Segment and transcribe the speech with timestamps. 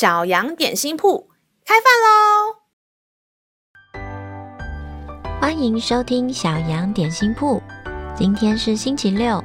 [0.00, 1.28] 小羊点心铺
[1.62, 2.56] 开饭喽！
[5.38, 7.62] 欢迎收听小羊点心铺。
[8.16, 9.44] 今天是星期六，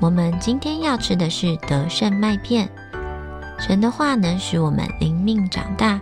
[0.00, 2.68] 我们今天要吃的是德胜麦片。
[3.60, 6.00] 神的话能使我们灵命长大，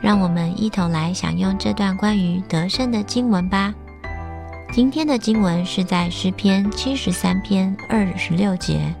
[0.00, 3.72] 让我们一同来享用这段关于德胜的经文吧。
[4.72, 8.92] 今天的经文是在诗篇七十三篇二十六节：“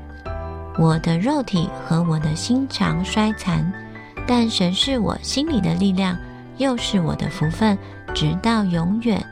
[0.78, 3.72] 我的肉体和我的心肠衰残，
[4.26, 6.16] 但神是我心里的力量，
[6.56, 7.76] 又是我的福分，
[8.14, 9.24] 直到永远。”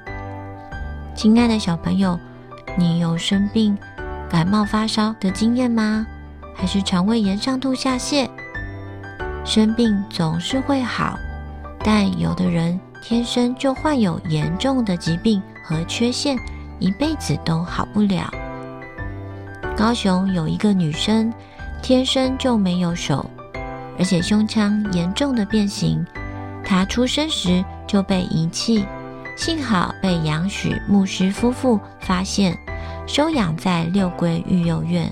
[1.14, 2.18] 亲爱的小朋友，
[2.76, 3.76] 你有生病、
[4.30, 6.06] 感冒、发烧的经验吗？
[6.54, 8.28] 还是肠胃炎、上吐下泻？
[9.44, 11.18] 生病总是会好，
[11.82, 16.38] 但有的人天生就患有严重的疾病和缺陷，
[16.78, 18.32] 一辈子都好不了。
[19.76, 21.32] 高雄有一个女生，
[21.82, 23.28] 天生就没有手，
[23.98, 26.04] 而且胸腔严重的变形，
[26.64, 28.84] 他出生时就被遗弃，
[29.36, 32.56] 幸好被杨许牧师夫妇发现，
[33.06, 35.10] 收养在六龟育幼院，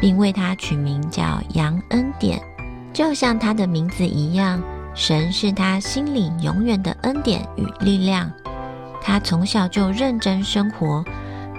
[0.00, 2.40] 并为他取名叫杨恩典。
[2.92, 4.62] 就像他的名字一样，
[4.94, 8.30] 神是他心里永远的恩典与力量。
[9.02, 11.04] 他从小就认真生活，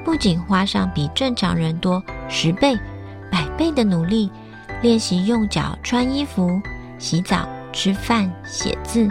[0.04, 2.78] 不仅花上比正常人多十倍、
[3.32, 4.32] 百倍的努力，
[4.82, 6.62] 练习用脚穿衣服、
[7.00, 9.10] 洗澡、吃饭、写字，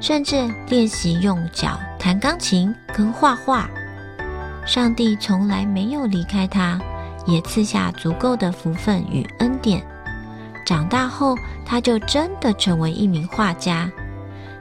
[0.00, 3.68] 甚至练习用脚弹钢琴跟画画。
[4.66, 6.80] 上帝从来没有离开他，
[7.26, 9.84] 也赐下足够的福分与恩典。
[10.66, 13.90] 长大后，他就真的成为一名画家，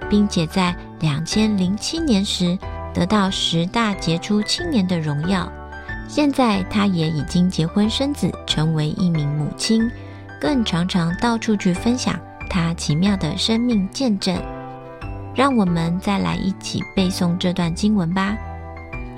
[0.10, 2.58] 并且在两千零七年时
[2.94, 5.52] 得到十大杰出青年的荣耀。
[6.08, 9.90] 现在，他也已经结婚生子，成为一名母亲，
[10.44, 12.20] 更常常到处去分享
[12.50, 14.36] 他奇妙的生命见证。
[15.34, 18.36] 让我们再来一起背诵这段经文吧，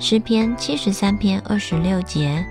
[0.00, 2.46] 诗篇》七十三篇二十六节：“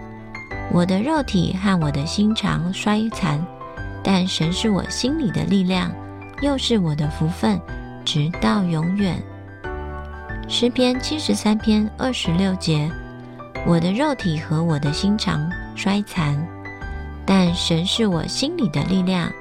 [0.73, 3.41] 我的肉体和我的心肠衰残。”
[4.03, 5.89] 但神是我心里的力量，
[6.41, 7.57] 又是我的福分，
[8.03, 9.16] 直到永远。
[10.49, 12.91] 诗篇七十三篇二十六节：
[13.66, 16.38] 我的肉体和我的心肠衰残，
[17.25, 19.31] 但神是我心里的力量，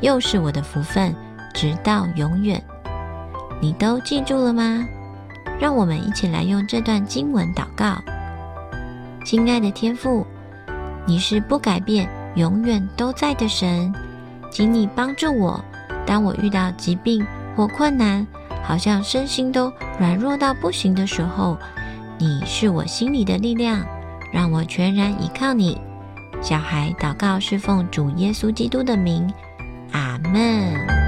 [0.00, 1.14] 又是我的福分，
[1.52, 2.62] 直到永远。
[3.60, 4.84] 你都记住了吗？
[5.60, 7.96] 让我们一起来用这段经文祷告。
[9.24, 10.26] 亲爱的天父，
[11.06, 13.92] 你是不改变、永远都在的神。
[14.50, 15.64] 请你帮助我，
[16.04, 17.24] 当我遇到疾病
[17.56, 18.26] 或困难，
[18.64, 21.56] 好像身心都软弱到不行的时候，
[22.18, 23.84] 你是我心里的力量，
[24.32, 25.80] 让我全然依靠你。
[26.42, 29.32] 小孩祷告是奉主耶稣基督的名，
[29.92, 31.01] 阿门。